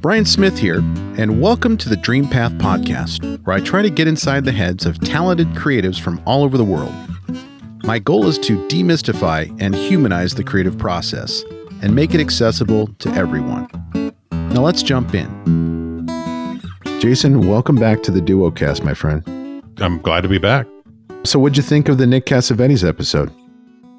[0.00, 0.78] Brian Smith here,
[1.18, 4.86] and welcome to the Dream Path Podcast, where I try to get inside the heads
[4.86, 6.94] of talented creatives from all over the world.
[7.82, 11.44] My goal is to demystify and humanize the creative process
[11.82, 13.68] and make it accessible to everyone.
[14.32, 16.08] Now let's jump in.
[16.98, 19.22] Jason, welcome back to the Duocast, my friend.
[19.76, 20.66] I'm glad to be back.
[21.24, 23.30] So, what'd you think of the Nick Cassavetes episode?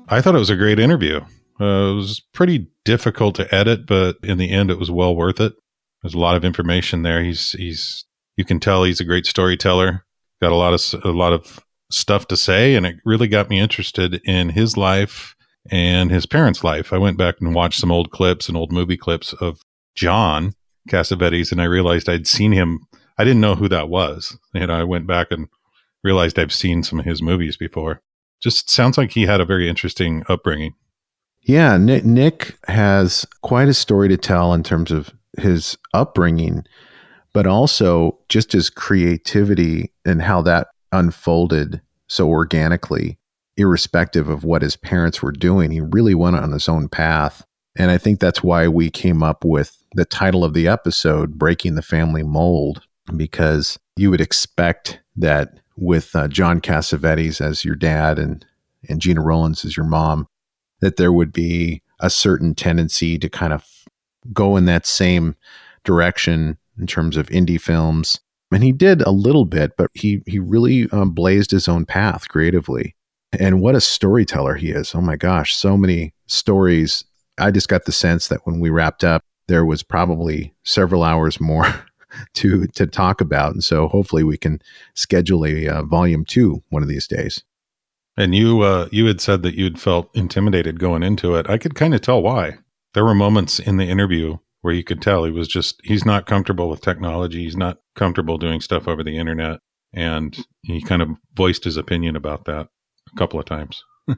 [0.10, 1.22] I thought it was a great interview.
[1.60, 5.40] Uh, it was pretty difficult to edit, but in the end, it was well worth
[5.40, 5.54] it.
[6.02, 7.24] There's a lot of information there.
[7.24, 8.06] He's he's
[8.38, 10.06] you can tell he's a great storyteller.
[10.42, 11.60] Got a lot of a lot of
[11.92, 15.36] stuff to say, and it really got me interested in his life
[15.70, 16.92] and his parents' life.
[16.92, 19.62] I went back and watched some old clips and old movie clips of
[19.96, 20.54] John
[20.90, 22.88] Cassavetes, and I realized I'd seen him.
[23.18, 24.38] I didn't know who that was.
[24.56, 25.48] And I went back and
[26.04, 28.02] realized I've seen some of his movies before.
[28.42, 30.74] Just sounds like he had a very interesting upbringing.
[31.42, 36.64] Yeah, Nick, Nick has quite a story to tell in terms of his upbringing,
[37.34, 43.18] but also just his creativity and how that unfolded so organically,
[43.58, 45.72] irrespective of what his parents were doing.
[45.72, 47.46] He really went on his own path.
[47.78, 51.76] And I think that's why we came up with the title of the episode, Breaking
[51.76, 52.82] the Family Mold,
[53.16, 58.46] because you would expect that with uh, John Cassavetes as your dad and,
[58.90, 60.28] and Gena Rowlands as your mom,
[60.82, 63.66] that there would be a certain tendency to kind of
[64.34, 65.36] go in that same
[65.84, 68.20] direction in terms of indie films.
[68.52, 72.28] And he did a little bit, but he he really um, blazed his own path
[72.28, 72.96] creatively.
[73.40, 74.94] And what a storyteller he is!
[74.94, 77.06] Oh my gosh, so many stories.
[77.38, 81.40] I just got the sense that when we wrapped up, there was probably several hours
[81.40, 81.66] more
[82.34, 84.62] to to talk about, and so hopefully we can
[84.96, 87.44] schedule a uh, volume two one of these days.
[88.18, 91.50] And you uh, you had said that you'd felt intimidated going into it.
[91.50, 92.58] I could kind of tell why
[92.94, 96.26] there were moments in the interview where you could tell he was just he's not
[96.26, 97.44] comfortable with technology.
[97.44, 99.60] He's not comfortable doing stuff over the internet.
[99.94, 102.68] And he kind of voiced his opinion about that
[103.12, 103.84] a couple of times.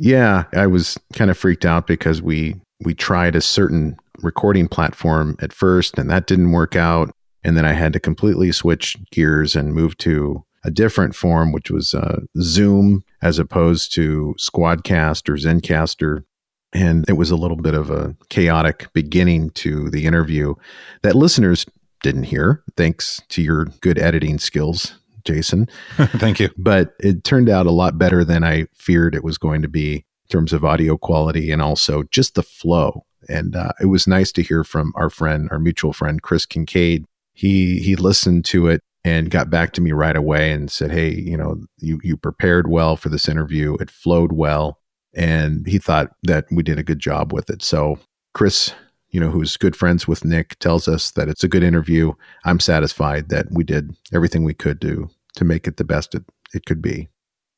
[0.00, 5.36] Yeah i was kind of freaked out because we we tried a certain recording platform
[5.42, 7.10] at first and that didn't work out.
[7.42, 11.70] And then i had to completely switch gears and move to a different form which
[11.70, 16.22] was uh, zoom as opposed to squadcast or zencastr
[16.72, 20.54] and it was a little bit of a chaotic beginning to the interview
[21.02, 21.66] that listeners
[22.02, 25.68] didn't hear, thanks to your good editing skills, Jason.
[25.96, 26.50] Thank you.
[26.56, 29.96] But it turned out a lot better than I feared it was going to be
[29.96, 33.04] in terms of audio quality and also just the flow.
[33.28, 37.04] And uh, it was nice to hear from our friend, our mutual friend, Chris Kincaid.
[37.34, 41.10] He he listened to it and got back to me right away and said, "Hey,
[41.10, 43.76] you know, you you prepared well for this interview.
[43.80, 44.78] It flowed well
[45.14, 47.62] and he thought that we did a good job with it.
[47.62, 47.98] So
[48.34, 48.72] Chris,
[49.10, 52.12] you know, who's good friends with Nick, tells us that it's a good interview.
[52.44, 56.24] I'm satisfied that we did everything we could do to make it the best it,
[56.54, 57.08] it could be.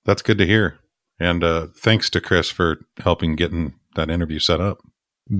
[0.04, 0.78] That's good to hear.
[1.18, 4.78] And uh, thanks to Chris for helping getting that interview set up.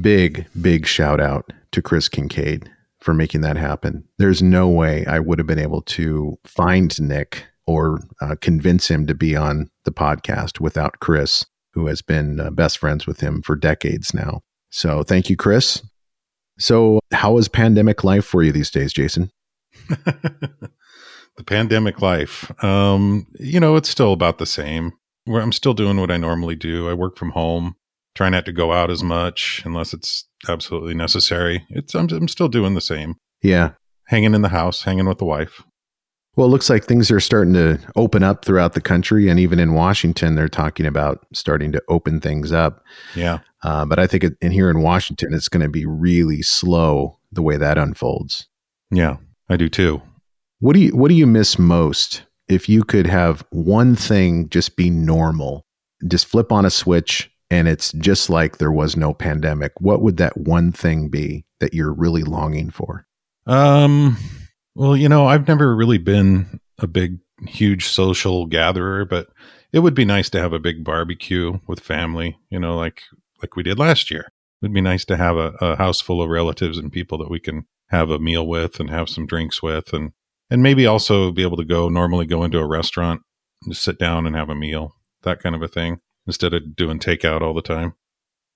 [0.01, 2.71] Big, big shout out to Chris Kincaid
[3.01, 4.05] for making that happen.
[4.19, 9.07] There's no way I would have been able to find Nick or uh, convince him
[9.07, 13.43] to be on the podcast without Chris who has been uh, best friends with him
[13.43, 14.41] for decades now.
[14.71, 15.83] So thank you, Chris.
[16.59, 19.31] So, how is pandemic life for you these days, Jason?
[19.89, 22.53] the pandemic life.
[22.63, 24.93] Um, you know, it's still about the same.
[25.25, 26.89] Where I'm still doing what I normally do.
[26.89, 27.77] I work from home,
[28.15, 31.67] try not to go out as much unless it's absolutely necessary.
[31.71, 33.17] It's I'm, I'm still doing the same.
[33.43, 33.73] Yeah,
[34.07, 35.63] hanging in the house, hanging with the wife.
[36.37, 39.59] Well, it looks like things are starting to open up throughout the country, and even
[39.59, 42.85] in Washington, they're talking about starting to open things up.
[43.15, 46.43] Yeah, uh, but I think it, in here in Washington, it's going to be really
[46.43, 48.47] slow the way that unfolds.
[48.91, 49.17] Yeah,
[49.49, 50.03] I do too.
[50.61, 52.23] What do you What do you miss most?
[52.49, 55.67] If you could have one thing just be normal,
[56.09, 59.73] just flip on a switch, and it's just like there was no pandemic.
[59.81, 63.07] What would that one thing be that you're really longing for?
[63.47, 64.17] Um
[64.81, 69.27] well, you know, I've never really been a big, huge social gatherer, but
[69.75, 73.03] it would be nice to have a big barbecue with family, you know, like
[73.43, 74.33] like we did last year.
[74.63, 77.39] It'd be nice to have a, a house full of relatives and people that we
[77.39, 80.13] can have a meal with and have some drinks with and
[80.49, 83.21] and maybe also be able to go normally go into a restaurant
[83.63, 86.75] and just sit down and have a meal, that kind of a thing, instead of
[86.75, 87.93] doing takeout all the time.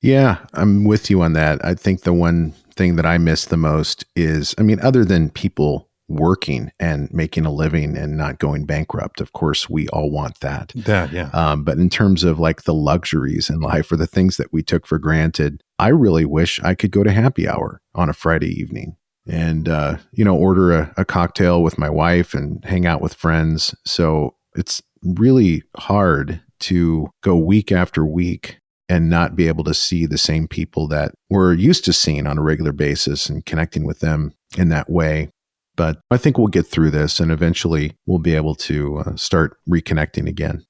[0.00, 1.62] Yeah, I'm with you on that.
[1.62, 5.28] I think the one thing that I miss the most is, I mean, other than
[5.28, 9.20] people working and making a living and not going bankrupt.
[9.20, 10.72] Of course, we all want that.
[10.74, 11.30] That, yeah.
[11.32, 14.62] Um, but in terms of like the luxuries in life or the things that we
[14.62, 18.50] took for granted, I really wish I could go to happy hour on a Friday
[18.50, 18.96] evening.
[19.26, 23.14] and uh, you know order a, a cocktail with my wife and hang out with
[23.14, 23.74] friends.
[23.86, 28.58] So it's really hard to go week after week
[28.88, 32.38] and not be able to see the same people that we're used to seeing on
[32.38, 35.30] a regular basis and connecting with them in that way.
[35.76, 39.56] But I think we'll get through this and eventually we'll be able to uh, start
[39.68, 40.64] reconnecting again.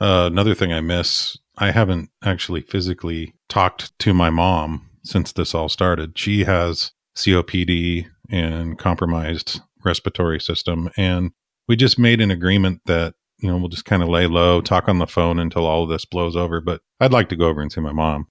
[0.00, 5.54] Uh, another thing I miss, I haven't actually physically talked to my mom since this
[5.54, 6.18] all started.
[6.18, 10.90] She has COPD and compromised respiratory system.
[10.96, 11.30] And
[11.68, 14.88] we just made an agreement that, you know, we'll just kind of lay low, talk
[14.88, 16.60] on the phone until all of this blows over.
[16.60, 18.26] But I'd like to go over and see my mom.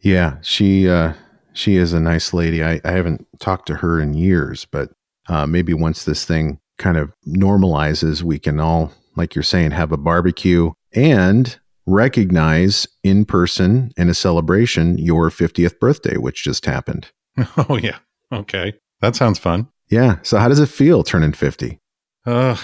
[0.00, 1.14] Yeah, she uh
[1.52, 2.62] she is a nice lady.
[2.62, 4.90] I, I haven't talked to her in years, but
[5.28, 9.92] uh, maybe once this thing kind of normalizes, we can all, like you're saying, have
[9.92, 17.10] a barbecue and recognize in person in a celebration your 50th birthday, which just happened.
[17.56, 17.98] Oh, yeah.
[18.32, 18.74] Okay.
[19.00, 19.68] That sounds fun.
[19.88, 20.16] Yeah.
[20.22, 21.78] So, how does it feel turning 50?
[22.26, 22.56] Uh,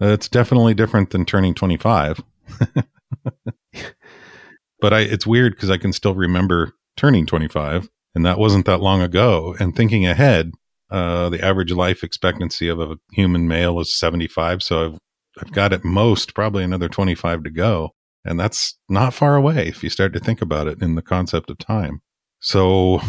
[0.00, 2.22] it's definitely different than turning 25.
[4.80, 8.80] but I, it's weird because I can still remember turning 25, and that wasn't that
[8.80, 9.56] long ago.
[9.58, 10.52] And thinking ahead,
[10.90, 14.62] uh, the average life expectancy of a human male is 75.
[14.62, 14.98] So I've,
[15.40, 17.90] I've got at most probably another 25 to go.
[18.24, 21.50] And that's not far away if you start to think about it in the concept
[21.50, 22.00] of time.
[22.40, 23.00] So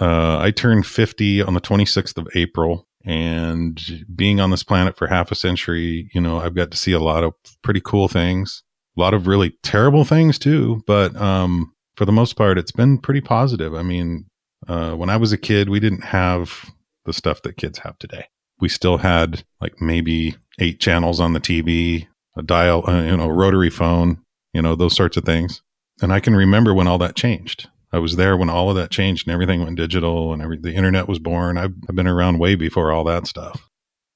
[0.00, 2.86] uh, I turned 50 on the 26th of April.
[3.04, 3.80] And
[4.14, 6.98] being on this planet for half a century, you know, I've got to see a
[6.98, 8.64] lot of pretty cool things,
[8.96, 10.82] a lot of really terrible things too.
[10.88, 13.74] But um, for the most part, it's been pretty positive.
[13.74, 14.26] I mean,
[14.66, 16.68] uh, when I was a kid, we didn't have
[17.06, 18.26] the stuff that kids have today.
[18.60, 22.06] We still had like maybe eight channels on the TV,
[22.36, 24.18] a dial, uh, you know, rotary phone,
[24.52, 25.62] you know, those sorts of things.
[26.02, 27.68] And I can remember when all that changed.
[27.92, 30.74] I was there when all of that changed and everything went digital and every, the
[30.74, 31.56] internet was born.
[31.56, 33.70] I've, I've been around way before all that stuff.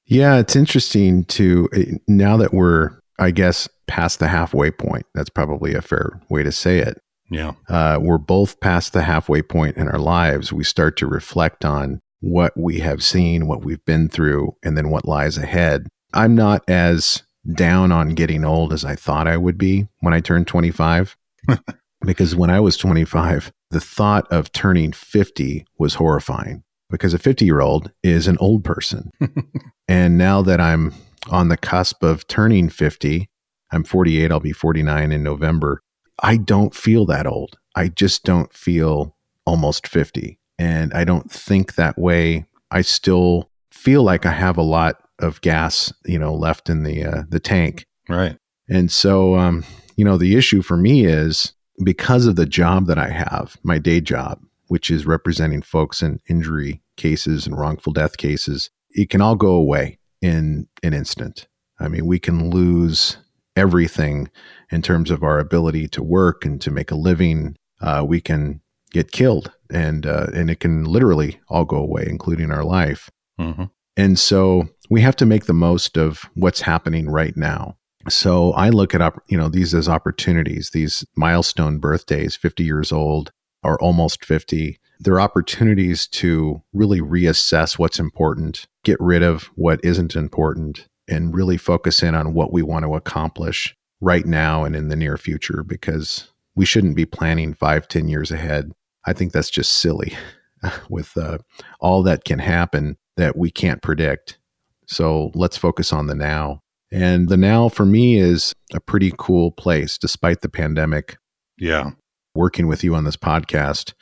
[0.07, 5.07] Yeah, it's interesting to eh, now that we're, I guess, past the halfway point.
[5.15, 7.01] That's probably a fair way to say it.
[7.31, 7.53] Yeah.
[7.69, 10.53] Uh, we're both past the halfway point in our lives.
[10.53, 14.91] We start to reflect on what we have seen, what we've been through, and then
[14.91, 15.89] what lies ahead.
[16.13, 17.23] I'm not as
[17.55, 21.17] down on getting old as I thought I would be when I turned 25.
[22.05, 27.45] because when I was 25, the thought of turning 50 was horrifying because a 50
[27.45, 29.11] year old is an old person.
[29.89, 30.93] and now that I'm
[31.31, 33.29] on the cusp of turning 50,
[33.73, 35.83] I'm 48, I'll be 49 in November.
[36.23, 37.59] I don't feel that old.
[37.77, 40.40] I just don't feel almost 50.
[40.61, 42.45] And I don't think that way.
[42.71, 47.03] I still feel like I have a lot of gas, you know, left in the
[47.03, 47.87] uh, the tank.
[48.11, 48.37] Right.
[48.69, 49.65] And so, um,
[49.97, 53.79] you know, the issue for me is because of the job that I have, my
[53.79, 59.23] day job, which is representing folks in injury cases and wrongful death cases, it can
[59.23, 61.49] all go away in an instant.
[61.79, 63.17] I mean, we can lose
[63.57, 64.29] everything
[64.71, 67.57] in terms of our ability to work and to make a living.
[67.81, 68.61] Uh, we can
[68.91, 73.11] get killed, and uh, and it can literally all go away, including our life.
[73.41, 73.65] Mm-hmm.
[73.97, 77.77] And so we have to make the most of what's happening right now.
[78.09, 83.33] So I look at you know these as opportunities, these milestone birthdays, 50 years old
[83.63, 84.79] or almost 50.
[85.01, 91.57] They're opportunities to really reassess what's important, get rid of what isn't important, and really
[91.57, 95.63] focus in on what we want to accomplish right now and in the near future
[95.63, 98.73] because we shouldn't be planning five, ten years ahead.
[99.07, 100.15] I think that's just silly
[100.91, 101.39] with uh,
[101.81, 104.39] all that can happen that we can't predict.
[104.87, 106.61] So let's focus on the now.
[106.93, 111.17] And the now for me is a pretty cool place despite the pandemic.
[111.59, 111.91] Yeah.
[112.35, 113.95] Working with you on this podcast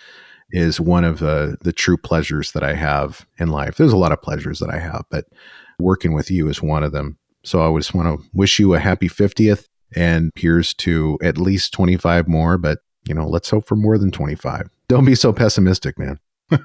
[0.51, 3.77] is one of the, the true pleasures that I have in life.
[3.77, 5.27] There's a lot of pleasures that I have, but
[5.79, 7.19] working with you is one of them.
[7.45, 11.73] So I just want to wish you a happy 50th and here's to at least
[11.73, 14.69] 25 more, but you know, let's hope for more than 25.
[14.89, 16.19] Don't be so pessimistic, man.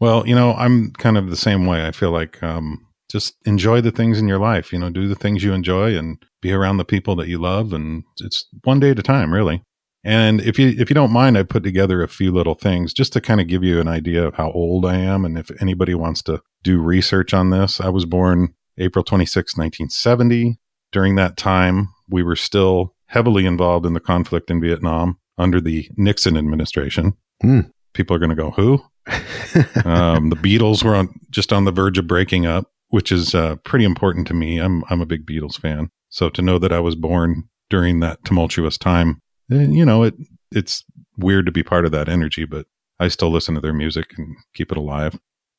[0.00, 1.86] well, you know, I'm kind of the same way.
[1.86, 5.14] I feel like um, just enjoy the things in your life, you know, do the
[5.14, 7.72] things you enjoy and be around the people that you love.
[7.72, 9.62] And it's one day at a time, really.
[10.04, 13.12] And if you if you don't mind, I put together a few little things just
[13.12, 15.94] to kind of give you an idea of how old I am, and if anybody
[15.94, 17.80] wants to do research on this.
[17.80, 20.58] I was born April 26, 1970.
[20.90, 25.88] During that time, we were still heavily involved in the conflict in Vietnam under the
[25.96, 27.14] Nixon administration.
[27.42, 27.70] Mm.
[27.94, 28.82] People are going to go, who?
[29.84, 33.56] um, the Beatles were on, just on the verge of breaking up, which is uh,
[33.64, 34.58] pretty important to me.
[34.58, 38.24] I'm I'm a big Beatles fan, so to know that I was born during that
[38.24, 39.20] tumultuous time,
[39.50, 40.14] eh, you know, it
[40.52, 40.84] it's
[41.16, 42.66] weird to be part of that energy, but
[43.00, 45.14] I still listen to their music and keep it alive.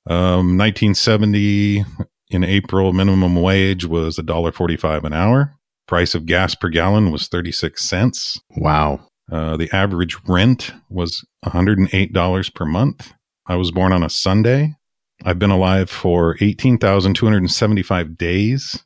[0.09, 1.85] Um, 1970
[2.29, 5.55] in April, minimum wage was $1.45 an hour.
[5.87, 8.39] Price of gas per gallon was 36 cents.
[8.57, 9.07] Wow.
[9.31, 13.13] Uh, the average rent was $108 per month.
[13.45, 14.75] I was born on a Sunday.
[15.23, 18.83] I've been alive for 18,275 days.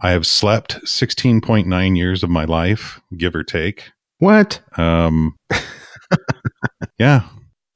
[0.00, 3.90] I have slept 16.9 years of my life, give or take.
[4.18, 4.60] What?
[4.78, 5.36] Um,
[6.98, 7.28] yeah,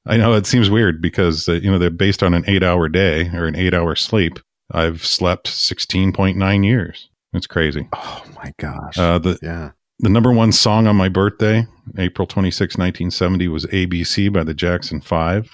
[0.07, 2.89] I know it seems weird because, uh, you know, they're based on an eight hour
[2.89, 4.39] day or an eight hour sleep.
[4.71, 7.11] I've slept 16.9 years.
[7.33, 7.89] It's crazy.
[7.93, 8.97] Oh my gosh.
[8.97, 9.71] Uh, the, yeah.
[10.05, 11.67] The number one song on my birthday,
[11.99, 15.49] April 26, 1970, was ABC by the Jackson Five.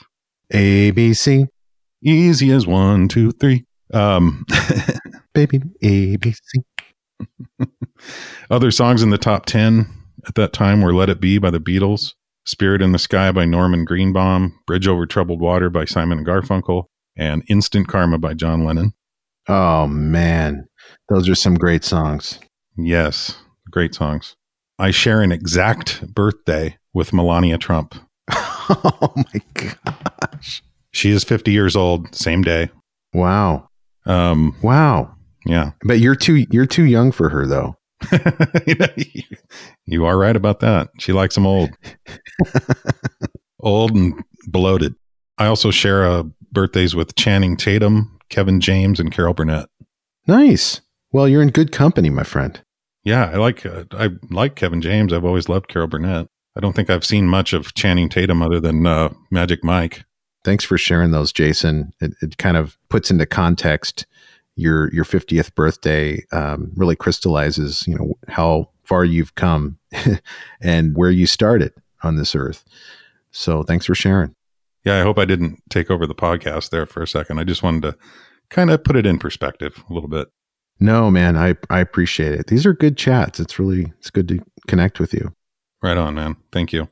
[0.53, 1.47] ABC.
[2.03, 3.65] Easy as one, two, three.
[3.95, 4.45] Um,
[5.35, 6.41] Baby ABC.
[8.51, 9.87] other songs in the top 10
[10.27, 12.15] at that time were Let It Be by the Beatles,
[12.45, 16.85] Spirit in the Sky by Norman Greenbaum, Bridge Over Troubled Water by Simon and Garfunkel,
[17.17, 18.95] and Instant Karma by John Lennon.
[19.49, 20.67] Oh man.
[21.09, 22.41] Those are some great songs.
[22.77, 23.37] Yes,
[23.71, 24.35] great songs.
[24.81, 27.95] I share an exact birthday with Melania Trump.
[28.33, 30.63] oh my gosh.
[30.93, 32.71] She is 50 years old, same day.
[33.13, 33.69] Wow.
[34.07, 35.15] Um, Wow.
[35.45, 35.73] yeah.
[35.85, 37.77] But you're too you're too young for her though.
[39.85, 40.89] you are right about that.
[40.99, 41.71] She likes them old.
[43.61, 44.15] old and
[44.47, 44.95] bloated.
[45.37, 46.23] I also share uh,
[46.53, 49.69] birthdays with Channing Tatum, Kevin James, and Carol Burnett.
[50.27, 50.81] Nice.
[51.13, 52.63] Well, you're in good company, my friend.
[53.05, 55.13] Yeah, I like uh, I like Kevin James.
[55.13, 56.29] I've always loved Carol Burnett.
[56.57, 60.05] I don't think I've seen much of Channing Tatum other than uh, Magic Mike.
[60.45, 61.93] Thanks for sharing those, Jason.
[62.01, 64.07] It, it kind of puts into context
[64.57, 66.25] your your 50th birthday.
[66.33, 69.79] Um, really crystallizes, you know, how far you've come
[70.61, 72.65] and where you started on this earth.
[73.31, 74.35] So, thanks for sharing.
[74.85, 77.39] Yeah, I hope I didn't take over the podcast there for a second.
[77.39, 77.99] I just wanted to
[78.49, 80.29] kind of put it in perspective a little bit.
[80.81, 82.47] No, man, I I appreciate it.
[82.47, 83.39] These are good chats.
[83.39, 85.33] It's really it's good to connect with you.
[85.83, 86.37] Right on, man.
[86.53, 86.89] Thank you.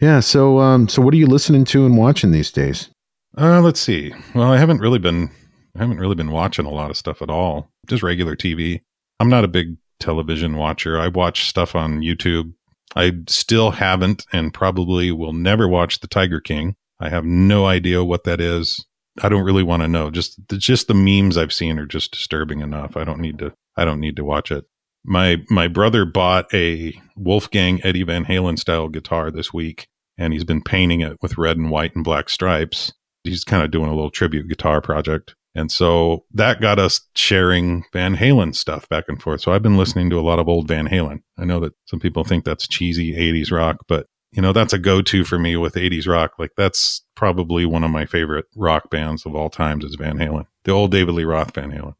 [0.00, 0.20] Yeah.
[0.20, 2.90] So, um, so what are you listening to and watching these days?
[3.36, 4.12] Uh, let's see.
[4.34, 5.30] Well, I haven't really been
[5.76, 7.70] I haven't really been watching a lot of stuff at all.
[7.88, 8.80] Just regular TV.
[9.18, 10.98] I'm not a big television watcher.
[10.98, 12.52] I watch stuff on YouTube.
[12.94, 16.76] I still haven't and probably will never watch The Tiger King.
[17.00, 18.86] I have no idea what that is.
[19.22, 20.10] I don't really want to know.
[20.10, 22.96] Just just the memes I've seen are just disturbing enough.
[22.96, 24.64] I don't need to I don't need to watch it.
[25.04, 30.44] My my brother bought a Wolfgang Eddie Van Halen style guitar this week and he's
[30.44, 32.92] been painting it with red and white and black stripes.
[33.24, 35.34] He's kind of doing a little tribute guitar project.
[35.54, 39.40] And so that got us sharing Van Halen stuff back and forth.
[39.40, 41.22] So I've been listening to a lot of old Van Halen.
[41.38, 44.78] I know that some people think that's cheesy 80s rock, but you know, that's a
[44.78, 46.32] go to for me with 80s rock.
[46.38, 50.46] Like that's probably one of my favorite rock bands of all times is Van Halen.
[50.64, 51.94] The old David Lee Roth Van Halen.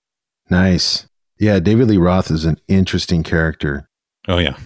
[0.51, 1.07] Nice.
[1.39, 3.89] Yeah, David Lee Roth is an interesting character.
[4.27, 4.57] Oh yeah.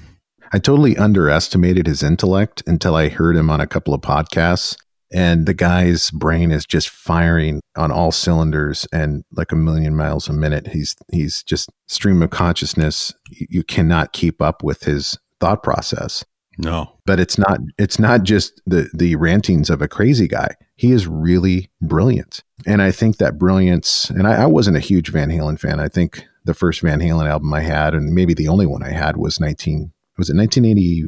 [0.53, 4.77] I totally underestimated his intellect until I heard him on a couple of podcasts.
[5.13, 10.29] And the guy's brain is just firing on all cylinders and like a million miles
[10.29, 10.69] a minute.
[10.69, 13.15] He's he's just stream of consciousness.
[13.31, 16.25] You, you cannot keep up with his thought process.
[16.59, 16.93] No.
[17.07, 20.57] But it's not it's not just the the rantings of a crazy guy.
[20.77, 22.43] He is really brilliant.
[22.67, 25.81] And I think that brilliance and I, I wasn't a huge Van Halen fan.
[25.81, 28.91] I think the first Van Halen album I had, and maybe the only one I
[28.91, 31.05] had was nineteen was it nineteen eighty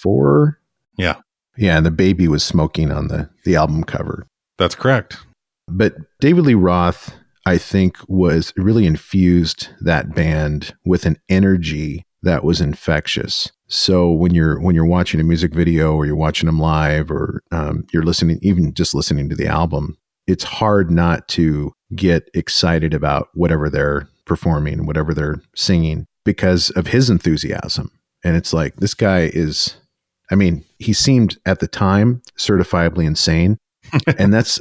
[0.00, 0.58] four?
[0.96, 1.16] Yeah.
[1.56, 4.26] Yeah, and the baby was smoking on the the album cover.
[4.58, 5.16] That's correct.
[5.68, 7.14] But David Lee Roth,
[7.46, 13.50] I think, was really infused that band with an energy that was infectious.
[13.68, 17.42] So when you're when you're watching a music video or you're watching them live or
[17.52, 19.96] um, you're listening, even just listening to the album,
[20.26, 26.88] it's hard not to get excited about whatever they're performing, whatever they're singing, because of
[26.88, 27.90] his enthusiasm.
[28.24, 29.76] And it's like this guy is
[30.30, 33.58] I mean, he seemed at the time certifiably insane.
[34.18, 34.60] and that's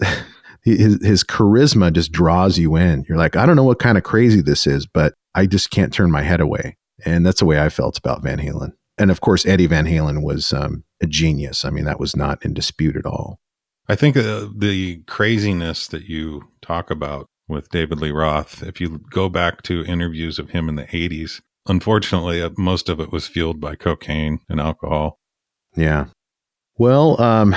[0.63, 3.05] his, his charisma just draws you in.
[3.07, 5.93] You're like, I don't know what kind of crazy this is, but I just can't
[5.93, 6.77] turn my head away.
[7.05, 8.73] And that's the way I felt about Van Halen.
[8.97, 11.63] And of course, Eddie Van Halen was um, a genius.
[11.63, 13.39] I mean, that was not in dispute at all.
[13.87, 19.01] I think uh, the craziness that you talk about with David Lee Roth, if you
[19.09, 23.27] go back to interviews of him in the 80s, unfortunately, uh, most of it was
[23.27, 25.19] fueled by cocaine and alcohol.
[25.75, 26.07] Yeah.
[26.77, 27.55] Well, um,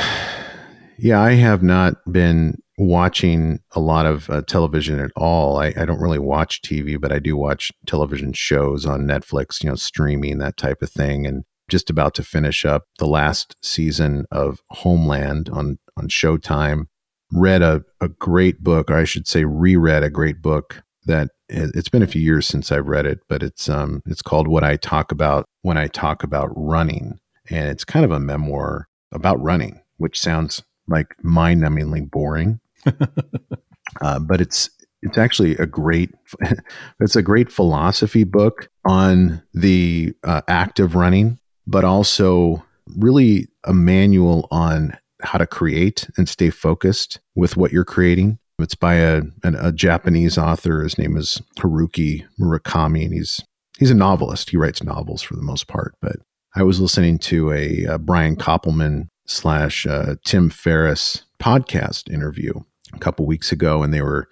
[0.99, 5.59] yeah, I have not been watching a lot of uh, television at all.
[5.59, 9.69] I, I, don't really watch TV, but I do watch television shows on Netflix, you
[9.69, 11.27] know, streaming, that type of thing.
[11.27, 16.87] And just about to finish up the last season of Homeland on, on Showtime.
[17.31, 21.89] read a, a great book, or I should say, reread a great book that it's
[21.89, 24.77] been a few years since I've read it, but it's um it's called What I
[24.77, 27.19] Talk About When I Talk About Running,
[27.49, 32.61] and it's kind of a memoir about running, which sounds like mind-numbingly boring,
[34.01, 34.71] uh, but it's
[35.03, 36.11] it's actually a great
[37.01, 42.65] it's a great philosophy book on the uh, act of running, but also
[42.97, 48.39] really a manual on how to create and stay focused with what you're creating.
[48.59, 50.83] It's by a, an, a Japanese author.
[50.83, 53.41] His name is Haruki Murakami, and he's
[53.79, 54.51] he's a novelist.
[54.51, 55.95] He writes novels for the most part.
[56.03, 56.17] But
[56.55, 62.53] I was listening to a, a Brian Koppelman slash uh, Tim Ferriss podcast interview
[62.93, 64.29] a couple weeks ago, and they were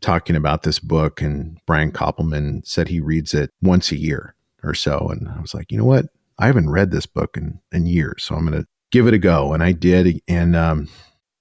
[0.00, 1.22] talking about this book.
[1.22, 5.08] And Brian Koppelman said he reads it once a year or so.
[5.08, 6.06] And I was like, you know what?
[6.38, 9.18] I haven't read this book in, in years, so I'm going to give it a
[9.18, 9.52] go.
[9.52, 10.88] And I did, and um,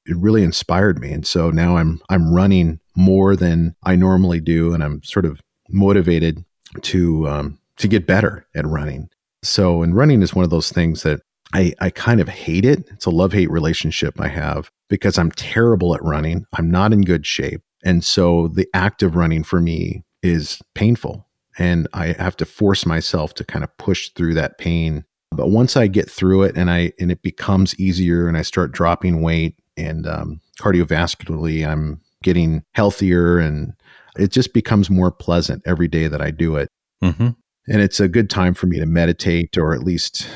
[0.06, 1.12] it really inspired me.
[1.12, 5.42] And so now I'm I'm running more than I normally do, and I'm sort of
[5.70, 6.44] motivated
[6.82, 9.10] to um, to get better at running.
[9.44, 11.22] So, and running is one of those things that
[11.54, 12.88] I, I kind of hate it.
[12.92, 16.46] It's a love hate relationship I have because I'm terrible at running.
[16.54, 17.62] I'm not in good shape.
[17.84, 21.28] And so the act of running for me is painful
[21.58, 25.04] and I have to force myself to kind of push through that pain.
[25.32, 28.72] But once I get through it and I and it becomes easier and I start
[28.72, 33.74] dropping weight and um, cardiovascularly I'm getting healthier and
[34.18, 36.70] it just becomes more pleasant every day that I do it.
[37.04, 37.30] Mm-hmm.
[37.68, 40.28] And it's a good time for me to meditate or at least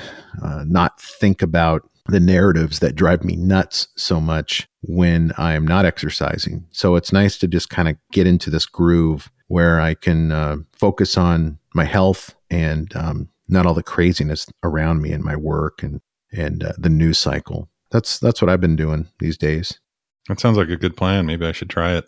[0.43, 5.85] uh, not think about the narratives that drive me nuts so much when I'm not
[5.85, 6.65] exercising.
[6.71, 10.57] So it's nice to just kind of get into this groove where I can uh,
[10.73, 15.83] focus on my health and um, not all the craziness around me and my work
[15.83, 16.01] and
[16.31, 17.69] and uh, the news cycle.
[17.91, 19.79] That's that's what I've been doing these days.
[20.27, 21.25] That sounds like a good plan.
[21.25, 22.05] Maybe I should try it.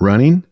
[0.00, 0.44] Running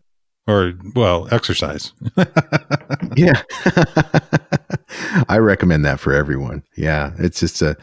[0.47, 1.93] or well, exercise.
[3.15, 3.41] yeah.
[5.29, 6.63] I recommend that for everyone.
[6.75, 7.77] Yeah, it's just a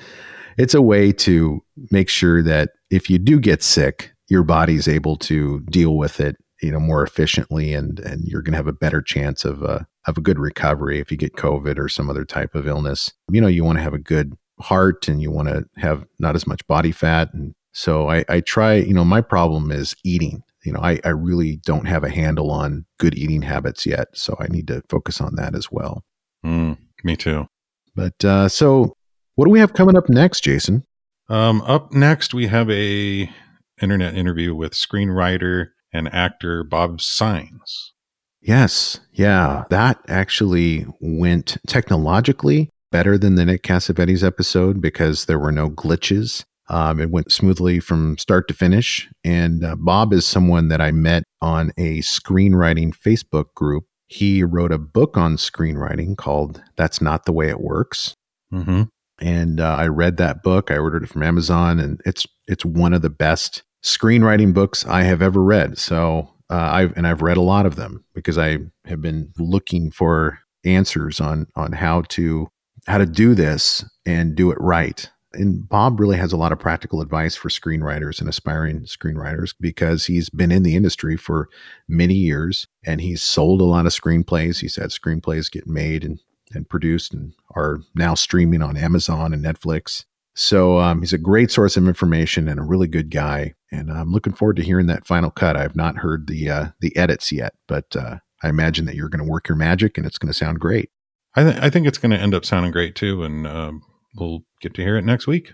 [0.57, 5.17] it's a way to make sure that if you do get sick, your body's able
[5.17, 8.73] to deal with it you know more efficiently and and you're going to have a
[8.73, 12.25] better chance of uh, of a good recovery if you get covid or some other
[12.25, 15.49] type of illness you know you want to have a good heart and you want
[15.49, 19.21] to have not as much body fat and so I, I try you know my
[19.21, 23.41] problem is eating you know I, I really don't have a handle on good eating
[23.41, 26.05] habits yet so i need to focus on that as well
[26.45, 27.47] mm, me too
[27.97, 28.93] but uh, so
[29.37, 30.85] what do we have coming up next jason
[31.31, 33.31] um, up next we have a
[33.81, 37.91] internet interview with screenwriter and actor Bob Saenz.
[38.41, 39.01] Yes.
[39.13, 39.65] Yeah.
[39.71, 46.45] That actually went technologically better than the Nick Cassavetes episode because there were no glitches.
[46.69, 49.09] Um, it went smoothly from start to finish.
[49.25, 53.85] And uh, Bob is someone that I met on a screenwriting Facebook group.
[54.07, 58.15] He wrote a book on screenwriting called That's Not the Way It Works.
[58.53, 58.85] Mm-hmm.
[59.21, 60.71] And uh, I read that book.
[60.71, 65.03] I ordered it from Amazon, and it's it's one of the best screenwriting books I
[65.03, 65.77] have ever read.
[65.77, 69.91] So uh, I've and I've read a lot of them because I have been looking
[69.91, 72.49] for answers on on how to
[72.87, 75.11] how to do this and do it right.
[75.39, 80.07] And Bob really has a lot of practical advice for screenwriters and aspiring screenwriters because
[80.07, 81.49] he's been in the industry for
[81.87, 84.61] many years and he's sold a lot of screenplays.
[84.61, 86.21] He's had screenplays get made and,
[86.53, 90.05] and produced and are now streaming on Amazon and Netflix.
[90.35, 93.55] So um, he's a great source of information and a really good guy.
[93.71, 95.57] And I'm looking forward to hearing that final cut.
[95.57, 99.25] I've not heard the uh, the edits yet, but uh, I imagine that you're going
[99.25, 100.91] to work your magic and it's going to sound great.
[101.35, 103.73] I, th- I think it's going to end up sounding great too, and uh,
[104.21, 105.53] we'll get to hear it next week.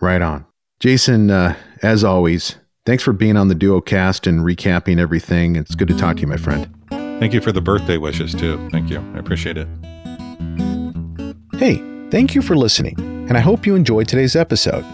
[0.00, 0.46] Right on,
[0.80, 1.30] Jason.
[1.30, 5.56] Uh, as always, thanks for being on the Duocast and recapping everything.
[5.56, 6.72] It's good to talk to you, my friend.
[6.90, 8.68] Thank you for the birthday wishes too.
[8.70, 9.00] Thank you.
[9.14, 9.68] I appreciate it.
[11.58, 11.76] Hey,
[12.10, 14.84] thank you for listening and I hope you enjoyed today's episode.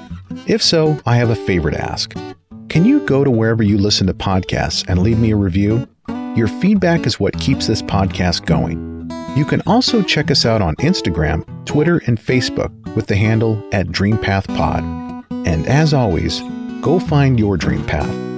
[0.46, 2.14] If so, I have a favor to ask.
[2.68, 5.86] Can you go to wherever you listen to podcasts and leave me a review?
[6.34, 9.10] Your feedback is what keeps this podcast going.
[9.36, 13.88] You can also check us out on Instagram, Twitter, and Facebook with the handle at
[13.88, 15.24] DreamPathPod.
[15.46, 16.40] And as always,
[16.80, 18.31] go find your dream path